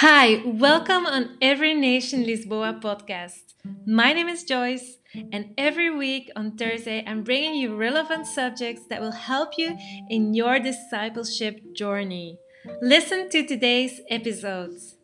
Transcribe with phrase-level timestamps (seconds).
[0.00, 3.54] Hi, welcome on Every Nation Lisboa podcast.
[3.86, 4.98] My name is Joyce,
[5.32, 9.74] and every week on Thursday, I'm bringing you relevant subjects that will help you
[10.10, 12.36] in your discipleship journey.
[12.82, 14.96] Listen to today's episodes.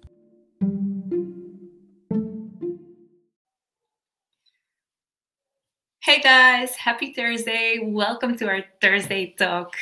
[6.03, 7.79] Hey guys, happy Thursday.
[7.83, 9.75] Welcome to our Thursday talk.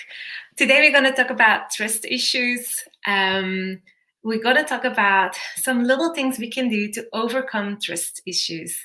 [0.57, 2.85] Today we're going to talk about trust issues.
[3.09, 3.81] Um,
[4.23, 8.79] we're going to talk about some little things we can do to overcome trust issues.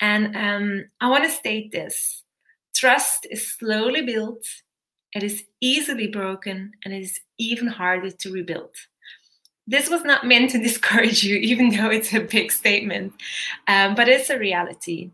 [0.00, 2.22] And um, I want to state this
[2.74, 4.44] trust is slowly built,
[5.14, 8.74] it is easily broken, and it is even harder to rebuild.
[9.66, 13.14] This was not meant to discourage you, even though it's a big statement,
[13.66, 15.10] um, but it's a reality.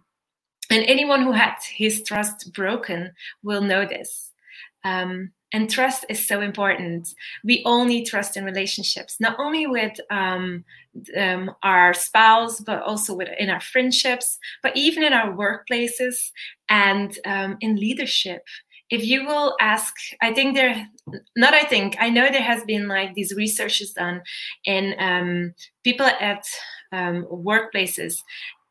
[0.71, 3.13] And anyone who had his trust broken
[3.43, 4.33] will know this.
[4.85, 7.09] Um, and trust is so important.
[7.45, 10.65] We all need trust in relationships not only with um,
[11.17, 16.17] um, our spouse but also with in our friendships but even in our workplaces
[16.69, 18.43] and um, in leadership.
[18.91, 20.87] If you will ask i think there
[21.35, 24.21] not i think i know there has been like these researches done
[24.67, 26.45] in um, people at
[26.93, 28.17] um, workplaces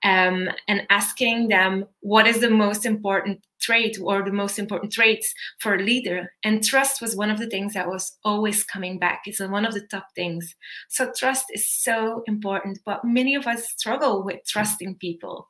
[0.03, 5.33] um, and asking them what is the most important trait or the most important traits
[5.59, 6.33] for a leader.
[6.44, 9.22] And trust was one of the things that was always coming back.
[9.25, 10.55] It's one of the top things.
[10.89, 15.47] So trust is so important, but many of us struggle with trusting people.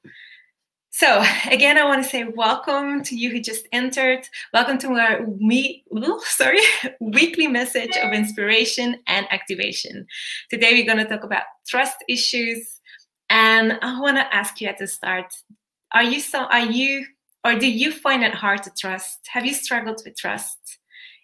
[0.93, 4.27] So again, I want to say welcome to you who just entered.
[4.53, 6.59] Welcome to our me, ooh, sorry,
[6.99, 10.05] weekly message of inspiration and activation.
[10.49, 12.80] Today we're going to talk about trust issues,
[13.31, 15.33] and I want to ask you at the start:
[15.93, 16.43] Are you so?
[16.43, 17.05] Are you
[17.43, 19.19] or do you find it hard to trust?
[19.31, 20.77] Have you struggled with trust?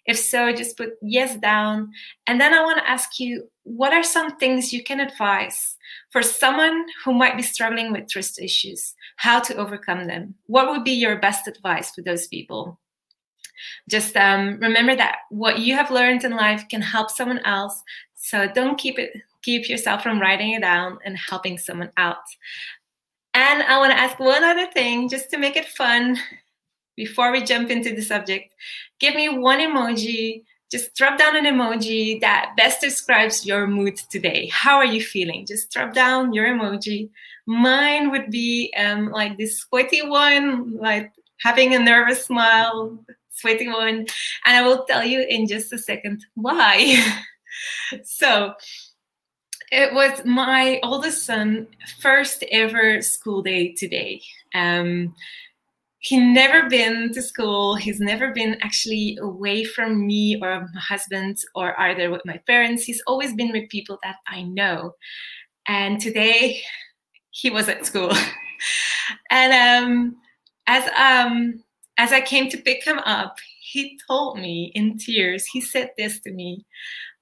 [0.06, 1.92] If so, just put yes down.
[2.26, 5.76] And then I want to ask you what are some things you can advise
[6.10, 10.34] for someone who might be struggling with trust issues, how to overcome them?
[10.46, 12.80] What would be your best advice for those people?
[13.90, 17.82] Just um, remember that what you have learned in life can help someone else.
[18.14, 19.12] So don't keep it
[19.48, 22.26] keep yourself from writing it down and helping someone out.
[23.32, 26.18] And I want to ask one other thing just to make it fun
[26.96, 28.52] before we jump into the subject.
[29.00, 34.50] Give me one emoji, just drop down an emoji that best describes your mood today.
[34.52, 35.46] How are you feeling?
[35.46, 37.08] Just drop down your emoji.
[37.46, 41.10] Mine would be um, like this sweaty one, like
[41.40, 44.04] having a nervous smile, sweaty one.
[44.44, 47.02] And I will tell you in just a second why.
[48.04, 48.52] so,
[49.70, 51.66] it was my oldest son
[52.00, 54.22] first ever school day today.
[54.54, 55.14] Um,
[56.00, 57.74] he never been to school.
[57.74, 62.84] He's never been actually away from me or my husband or either with my parents.
[62.84, 64.92] He's always been with people that i know.
[65.66, 66.60] And today
[67.30, 68.12] he was at school.
[69.30, 69.52] And
[69.86, 70.16] um,
[70.66, 71.64] as um,
[71.98, 76.20] as i came to pick him up he told me in tears he said this
[76.20, 76.64] to me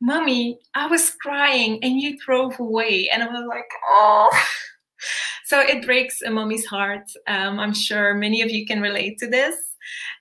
[0.00, 3.08] Mommy, I was crying and you drove away.
[3.08, 4.30] And I was like, Oh.
[5.44, 7.10] so it breaks a mommy's heart.
[7.26, 9.56] Um, I'm sure many of you can relate to this.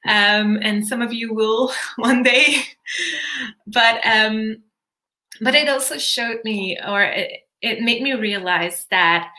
[0.07, 2.57] Um, and some of you will one day.
[3.67, 4.57] but um,
[5.41, 7.31] but it also showed me, or it,
[7.61, 9.29] it made me realize that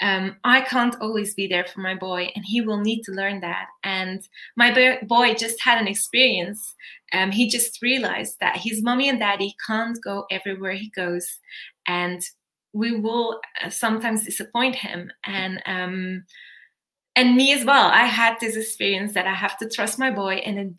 [0.00, 3.40] um, I can't always be there for my boy, and he will need to learn
[3.40, 3.66] that.
[3.82, 4.26] And
[4.56, 6.74] my boy just had an experience.
[7.12, 11.38] Um, he just realized that his mommy and daddy can't go everywhere he goes,
[11.86, 12.22] and
[12.72, 15.10] we will uh, sometimes disappoint him.
[15.24, 16.24] And um,
[17.16, 17.86] and me as well.
[17.86, 20.78] I had this experience that I have to trust my boy and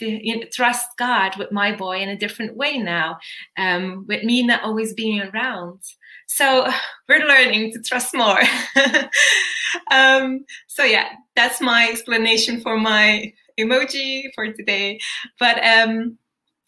[0.53, 3.17] trust God with my boy in a different way now,
[3.57, 5.79] um, with me not always being around.
[6.27, 6.67] So
[7.09, 8.41] we're learning to trust more.
[9.91, 14.99] um, so yeah, that's my explanation for my emoji for today.
[15.39, 16.17] But um,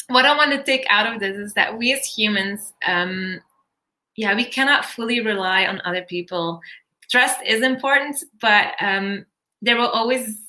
[0.08, 3.40] what I want to take out of this is that we as humans, um,
[4.16, 6.59] yeah, we cannot fully rely on other people.
[7.09, 9.26] Trust is important, but um,
[9.61, 10.48] there will always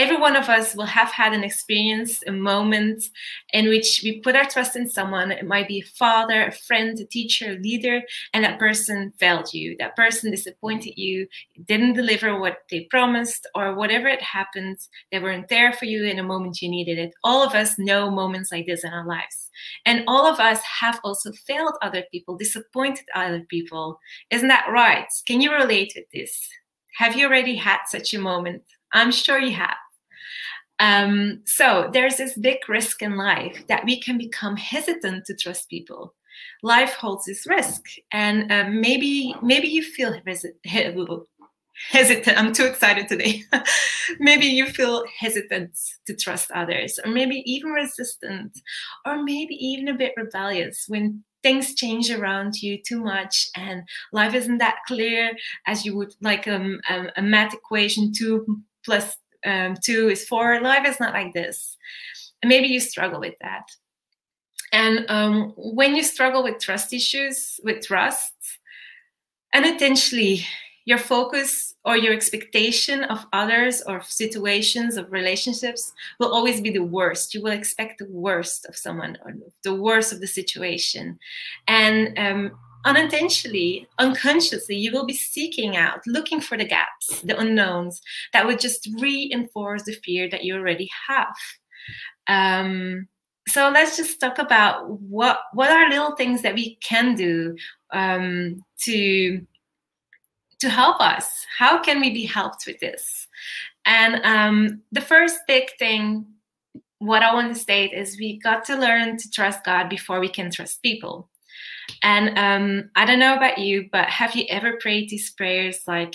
[0.00, 3.04] every one of us will have had an experience, a moment
[3.52, 5.30] in which we put our trust in someone.
[5.30, 8.00] It might be a father, a friend, a teacher, a leader,
[8.32, 9.76] and that person failed you.
[9.78, 11.28] That person disappointed you,
[11.66, 14.78] didn't deliver what they promised, or whatever it happened,
[15.12, 17.12] they weren't there for you in a moment you needed it.
[17.22, 19.50] All of us know moments like this in our lives.
[19.84, 24.00] And all of us have also failed other people, disappointed other people.
[24.30, 25.08] Isn't that right?
[25.26, 26.48] Can you relate with this?
[26.96, 28.62] Have you already had such a moment?
[28.92, 29.76] I'm sure you have.
[30.80, 35.68] Um, so there's this big risk in life that we can become hesitant to trust
[35.68, 36.14] people.
[36.62, 37.82] life holds this risk
[38.12, 40.12] and uh, maybe maybe you feel
[41.90, 43.42] hesitant i'm too excited today
[44.20, 45.70] maybe you feel hesitant
[46.06, 48.52] to trust others or maybe even resistant
[49.06, 54.34] or maybe even a bit rebellious when things change around you too much and life
[54.34, 55.32] isn't that clear
[55.66, 58.44] as you would like um, um, a math equation two
[58.84, 61.76] plus um, two is four life is not like this.
[62.42, 63.64] And maybe you struggle with that.
[64.72, 68.34] And um, when you struggle with trust issues with trust
[69.52, 70.46] unintentionally
[70.84, 76.82] your focus or your expectation of others or situations of relationships will always be the
[76.82, 77.34] worst.
[77.34, 81.18] You will expect the worst of someone or the worst of the situation.
[81.68, 82.52] And um,
[82.86, 88.00] unintentionally unconsciously you will be seeking out looking for the gaps the unknowns
[88.32, 91.34] that would just reinforce the fear that you already have.
[92.26, 93.06] Um,
[93.48, 97.56] so let's just talk about what what are little things that we can do
[97.92, 99.44] um, to
[100.60, 101.44] to help us.
[101.58, 103.26] How can we be helped with this?
[103.86, 106.26] And um, the first big thing,
[106.98, 110.28] what I want to state is we got to learn to trust God before we
[110.28, 111.28] can trust people.
[112.02, 116.14] And um, I don't know about you, but have you ever prayed these prayers like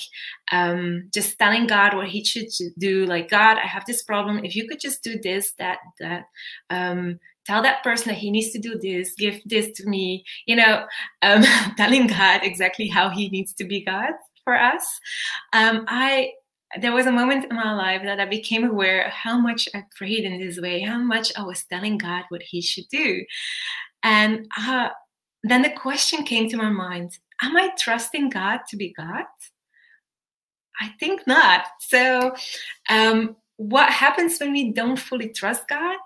[0.51, 2.47] um, just telling God what He should
[2.77, 3.05] do?
[3.05, 4.45] Like, God, I have this problem.
[4.45, 6.25] If you could just do this, that, that,
[6.69, 10.55] um, tell that person that he needs to do this, give this to me, you
[10.55, 10.85] know,
[11.21, 11.43] um,
[11.77, 14.13] telling God exactly how He needs to be God
[14.45, 14.99] for us.
[15.51, 16.31] Um, I
[16.81, 19.83] there was a moment in my life that I became aware of how much I
[19.95, 23.25] prayed in this way, how much I was telling God what He should do,
[24.03, 24.89] and uh,
[25.43, 27.11] then the question came to my mind:
[27.41, 29.25] Am I trusting God to be God?
[30.79, 31.65] I think not.
[31.81, 32.33] So.
[32.89, 35.97] Um, what happens when we don't fully trust God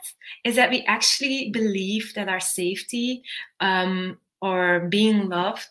[0.44, 3.24] is that we actually believe that our safety
[3.60, 5.68] um, or being loved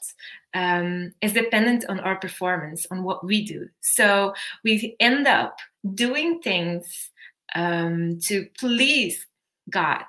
[0.55, 3.69] um, is dependent on our performance, on what we do.
[3.81, 4.35] So
[4.65, 5.59] we end up
[5.95, 7.11] doing things
[7.55, 9.27] um, to please
[9.71, 10.05] God.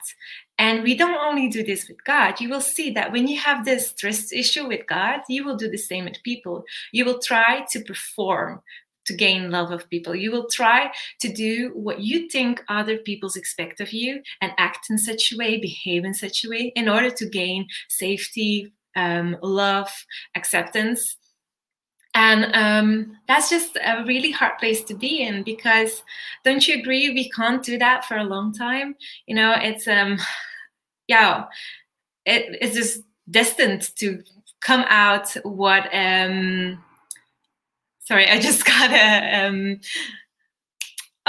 [0.57, 2.41] And we don't only do this with God.
[2.41, 5.69] You will see that when you have this trust issue with God, you will do
[5.69, 6.63] the same with people.
[6.91, 8.61] You will try to perform
[9.05, 10.15] to gain love of people.
[10.15, 10.91] You will try
[11.21, 15.37] to do what you think other people expect of you and act in such a
[15.37, 19.89] way, behave in such a way in order to gain safety, um, love,
[20.35, 21.17] acceptance.
[22.15, 26.03] And um, that's just a really hard place to be in because
[26.43, 28.95] don't you agree we can't do that for a long time?
[29.27, 30.17] You know, it's, um,
[31.07, 31.45] yeah,
[32.25, 34.21] it, it's just destined to
[34.61, 36.83] come out what, um,
[38.01, 39.79] sorry, I just got a, um,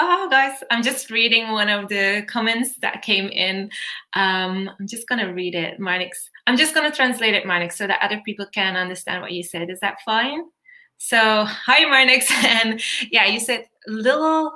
[0.00, 3.70] oh guys i'm just reading one of the comments that came in
[4.14, 6.10] um, i'm just going to read it marnix
[6.46, 9.42] i'm just going to translate it marnix so that other people can understand what you
[9.42, 10.42] said is that fine
[10.96, 14.52] so hi marnix and yeah you said little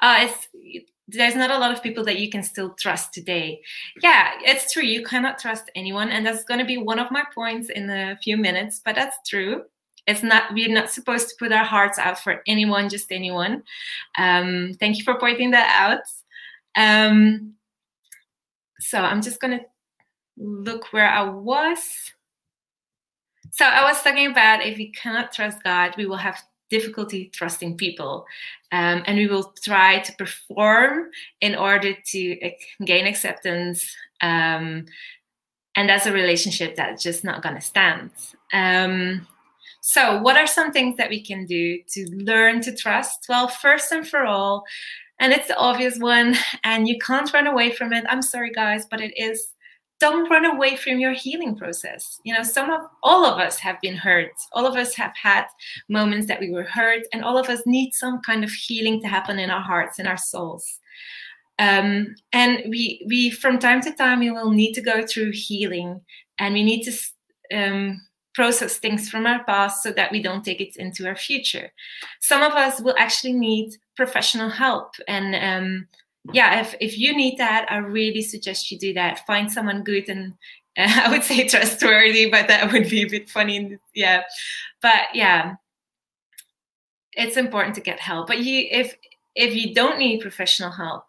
[0.00, 0.48] uh, it's
[1.06, 3.60] there's not a lot of people that you can still trust today.
[4.02, 4.82] Yeah, it's true.
[4.82, 6.08] You cannot trust anyone.
[6.08, 9.18] And that's going to be one of my points in a few minutes, but that's
[9.28, 9.64] true
[10.06, 13.62] it's not we're not supposed to put our hearts out for anyone just anyone.
[14.18, 16.02] Um, thank you for pointing that out.
[16.76, 17.54] Um,
[18.80, 19.60] so i'm just to
[20.36, 22.12] look where i was.
[23.52, 27.76] So i was talking about if we cannot trust god we will have difficulty trusting
[27.76, 28.26] people.
[28.72, 32.50] Um, and we will try to perform in order to
[32.84, 34.86] gain acceptance um,
[35.76, 38.10] and that's a relationship that's just not going to stand.
[38.52, 39.26] Um,
[39.86, 43.26] so, what are some things that we can do to learn to trust?
[43.28, 44.64] Well, first and for all,
[45.20, 48.06] and it's the obvious one, and you can't run away from it.
[48.08, 49.48] I'm sorry, guys, but it is
[50.00, 52.18] don't run away from your healing process.
[52.24, 54.32] You know, some of all of us have been hurt.
[54.54, 55.44] All of us have had
[55.90, 59.06] moments that we were hurt, and all of us need some kind of healing to
[59.06, 60.64] happen in our hearts and our souls.
[61.58, 66.00] Um, and we we from time to time we will need to go through healing,
[66.38, 66.92] and we need to
[67.54, 68.00] um,
[68.34, 71.70] process things from our past so that we don't take it into our future.
[72.20, 74.94] Some of us will actually need professional help.
[75.06, 75.88] And um,
[76.32, 79.26] yeah, if, if you need that, I really suggest you do that.
[79.26, 80.34] Find someone good and
[80.76, 83.78] uh, I would say trustworthy, but that would be a bit funny.
[83.94, 84.22] Yeah.
[84.82, 85.54] But yeah,
[87.12, 88.26] it's important to get help.
[88.26, 88.96] But you, if,
[89.36, 91.04] if you don't need professional help,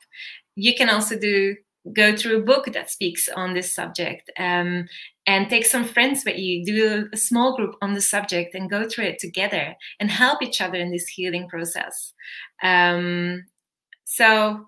[0.55, 1.55] you can also do
[1.93, 4.87] go through a book that speaks on this subject um,
[5.27, 8.87] and take some friends with you, do a small group on the subject and go
[8.87, 12.13] through it together and help each other in this healing process.
[12.61, 13.45] Um,
[14.03, 14.67] so,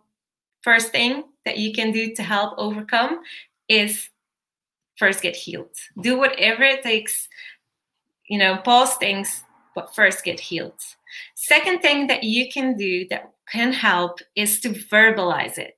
[0.62, 3.20] first thing that you can do to help overcome
[3.70, 4.10] is
[4.98, 5.76] first get healed.
[6.02, 7.28] Do whatever it takes,
[8.28, 9.44] you know, pause things,
[9.76, 10.82] but first get healed.
[11.36, 15.78] Second thing that you can do that can help is to verbalize it.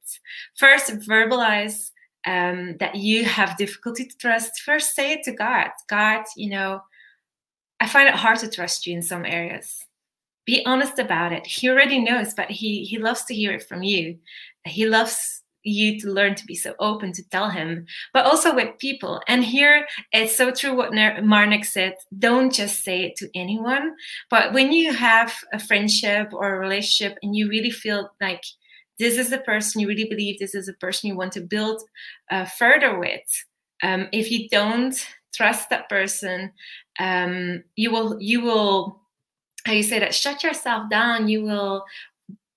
[0.55, 1.91] First, verbalize
[2.25, 4.61] um, that you have difficulty to trust.
[4.61, 5.69] First, say it to God.
[5.87, 6.81] God, you know,
[7.79, 9.85] I find it hard to trust you in some areas.
[10.45, 11.45] Be honest about it.
[11.45, 14.17] He already knows, but he he loves to hear it from you.
[14.65, 18.77] He loves you to learn to be so open to tell him, but also with
[18.79, 19.21] people.
[19.27, 23.95] And here it's so true what Marnix said don't just say it to anyone,
[24.29, 28.43] but when you have a friendship or a relationship and you really feel like
[28.99, 31.81] this is the person you really believe this is a person you want to build
[32.29, 33.45] uh, further with,
[33.81, 34.95] um, if you don't
[35.33, 36.51] trust that person,
[36.99, 38.99] um, you will, you will,
[39.65, 41.27] how you say that, shut yourself down.
[41.27, 41.85] You will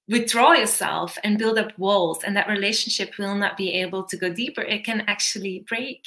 [0.08, 4.32] withdraw yourself and build up walls and that relationship will not be able to go
[4.32, 4.62] deeper.
[4.62, 6.04] It can actually break.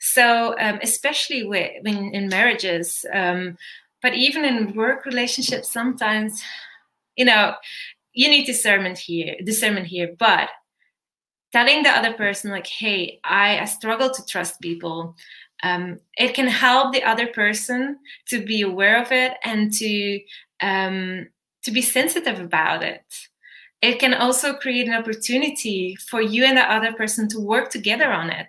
[0.00, 3.56] So um, especially with, when in marriages um,
[4.02, 6.42] but even in work relationships sometimes
[7.16, 7.54] you know
[8.18, 10.48] you need discernment here discernment here but
[11.52, 15.16] telling the other person like hey i, I struggle to trust people
[15.62, 17.98] um, it can help the other person
[18.28, 20.20] to be aware of it and to
[20.60, 21.28] um,
[21.64, 23.02] to be sensitive about it.
[23.82, 28.10] It can also create an opportunity for you and the other person to work together
[28.10, 28.48] on it.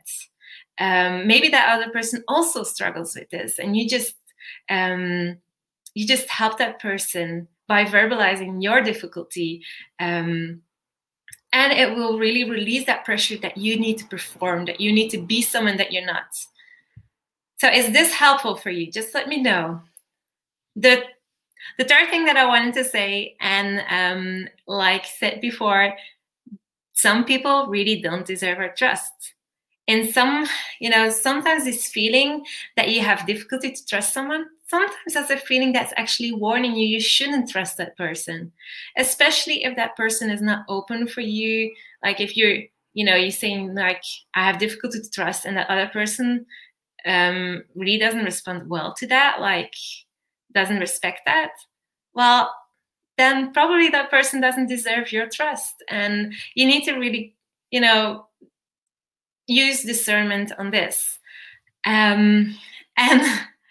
[0.79, 4.15] Um, maybe that other person also struggles with this, and you just
[4.69, 5.37] um,
[5.93, 9.63] you just help that person by verbalizing your difficulty.
[9.99, 10.63] Um,
[11.53, 15.09] and it will really release that pressure that you need to perform, that you need
[15.09, 16.35] to be someone that you're not.
[17.57, 18.91] So, is this helpful for you?
[18.91, 19.81] Just let me know.
[20.75, 21.03] The
[21.77, 25.93] the third thing that I wanted to say, and um, like said before,
[26.93, 29.33] some people really don't deserve our trust.
[29.89, 30.45] And some,
[30.79, 32.45] you know, sometimes this feeling
[32.77, 36.87] that you have difficulty to trust someone, sometimes that's a feeling that's actually warning you
[36.87, 38.51] you shouldn't trust that person,
[38.97, 41.73] especially if that person is not open for you.
[42.03, 42.57] Like if you're,
[42.93, 44.03] you know, you're saying like,
[44.35, 46.45] I have difficulty to trust, and that other person
[47.05, 49.73] um, really doesn't respond well to that, like
[50.53, 51.51] doesn't respect that,
[52.13, 52.53] well,
[53.17, 55.83] then probably that person doesn't deserve your trust.
[55.89, 57.35] And you need to really,
[57.71, 58.27] you know,
[59.49, 61.19] use discernment on this.
[61.85, 62.55] Um,
[62.97, 63.21] and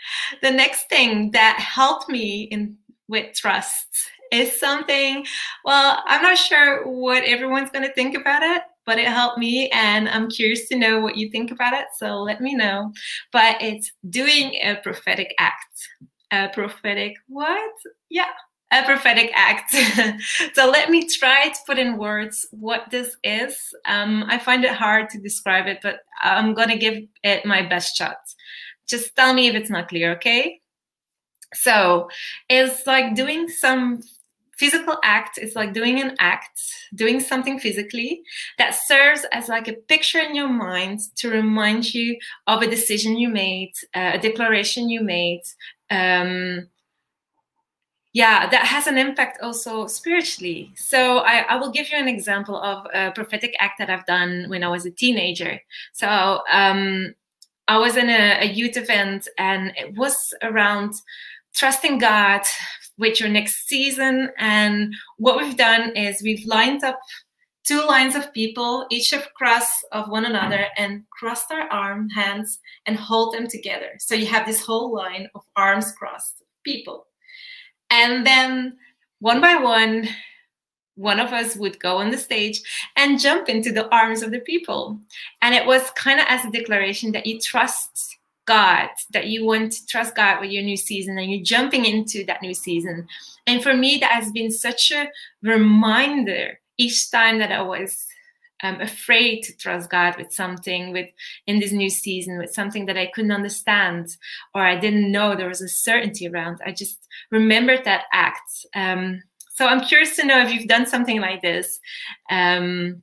[0.42, 2.76] the next thing that helped me in
[3.08, 3.86] with trust
[4.30, 5.24] is something,
[5.64, 9.70] well, I'm not sure what everyone's going to think about it, but it helped me
[9.70, 11.86] and I'm curious to know what you think about it.
[11.96, 12.92] So let me know.
[13.32, 15.88] But it's doing a prophetic act
[16.30, 17.72] a prophetic what?
[18.10, 18.30] Yeah,
[18.70, 19.74] a prophetic act.
[20.54, 23.56] so let me try to put in words what this is.
[23.86, 27.62] Um, I find it hard to describe it, but I'm going to give it my
[27.62, 28.18] best shot.
[28.86, 30.60] Just tell me if it's not clear, okay?
[31.54, 32.08] So
[32.48, 34.02] it's like doing some
[34.58, 36.60] physical act it's like doing an act
[36.96, 38.20] doing something physically
[38.58, 43.16] that serves as like a picture in your mind to remind you of a decision
[43.16, 45.42] you made uh, a declaration you made
[45.90, 46.66] um,
[48.18, 50.72] yeah, that has an impact also spiritually.
[50.74, 54.46] So I, I, will give you an example of a prophetic act that I've done
[54.48, 55.60] when I was a teenager.
[55.92, 57.14] So um,
[57.68, 60.94] I was in a, a youth event and it was around
[61.54, 62.40] trusting God
[62.98, 64.30] with your next season.
[64.36, 66.98] And what we've done is we've lined up
[67.62, 72.96] two lines of people, each across of one another, and crossed our arm, hands, and
[72.96, 73.92] hold them together.
[74.00, 77.07] So you have this whole line of arms crossed people.
[77.90, 78.76] And then
[79.20, 80.08] one by one,
[80.96, 82.60] one of us would go on the stage
[82.96, 84.98] and jump into the arms of the people.
[85.42, 88.16] And it was kind of as a declaration that you trust
[88.46, 92.24] God, that you want to trust God with your new season and you're jumping into
[92.24, 93.06] that new season.
[93.46, 95.08] And for me, that has been such a
[95.42, 98.06] reminder each time that I was
[98.62, 101.08] um, afraid to trust God with something, with
[101.46, 104.16] in this new season, with something that I couldn't understand
[104.54, 108.66] or I didn't know there was a certainty around, I just remembered that act.
[108.74, 109.22] Um,
[109.54, 111.80] so I'm curious to know if you've done something like this.
[112.30, 113.02] Um,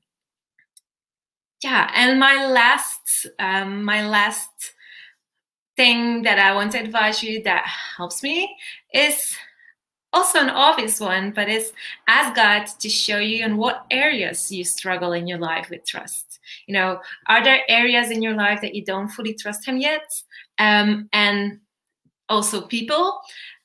[1.63, 4.49] yeah, and my last, um, my last
[5.75, 7.65] thing that I want to advise you that
[7.97, 8.55] helps me
[8.93, 9.19] is
[10.15, 11.71] also an obvious one, but it's
[12.07, 16.39] ask God to show you in what areas you struggle in your life with trust.
[16.67, 20.09] You know, are there areas in your life that you don't fully trust Him yet?
[20.57, 21.59] Um, and
[22.29, 23.19] also people,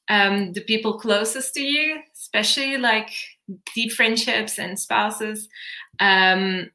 [0.08, 3.10] um, the people closest to you, especially like
[3.74, 5.48] deep friendships and spouses.
[6.00, 6.70] Um,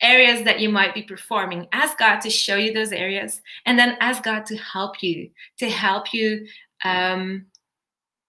[0.00, 1.66] areas that you might be performing.
[1.72, 5.70] Ask God to show you those areas, and then ask God to help you, to
[5.70, 6.46] help you
[6.84, 7.46] um,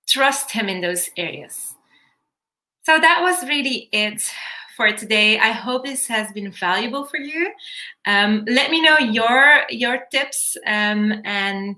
[0.07, 1.75] trust Him in those areas.
[2.83, 4.21] So that was really it
[4.75, 5.39] for today.
[5.39, 7.51] I hope this has been valuable for you.
[8.05, 11.75] Um, let me know your your tips um, and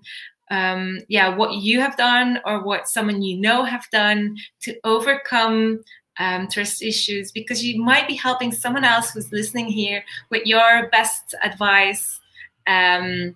[0.49, 5.83] um, yeah, what you have done or what someone you know have done to overcome
[6.19, 10.89] um, trust issues because you might be helping someone else who's listening here with your
[10.89, 12.19] best advice.
[12.65, 13.35] Um,